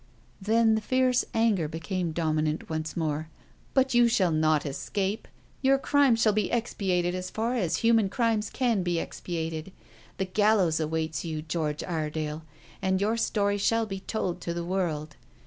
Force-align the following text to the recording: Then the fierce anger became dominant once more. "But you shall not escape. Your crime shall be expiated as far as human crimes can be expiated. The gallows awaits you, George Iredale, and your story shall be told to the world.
Then 0.41 0.73
the 0.73 0.81
fierce 0.81 1.23
anger 1.35 1.67
became 1.67 2.11
dominant 2.11 2.71
once 2.71 2.97
more. 2.97 3.29
"But 3.75 3.93
you 3.93 4.07
shall 4.07 4.31
not 4.31 4.65
escape. 4.65 5.27
Your 5.61 5.77
crime 5.77 6.15
shall 6.15 6.33
be 6.33 6.49
expiated 6.51 7.13
as 7.13 7.29
far 7.29 7.53
as 7.53 7.77
human 7.85 8.09
crimes 8.09 8.49
can 8.49 8.81
be 8.81 8.97
expiated. 8.97 9.71
The 10.17 10.25
gallows 10.25 10.79
awaits 10.79 11.23
you, 11.23 11.43
George 11.43 11.83
Iredale, 11.83 12.41
and 12.81 12.99
your 12.99 13.15
story 13.15 13.59
shall 13.59 13.85
be 13.85 13.99
told 13.99 14.41
to 14.41 14.55
the 14.55 14.65
world. 14.65 15.17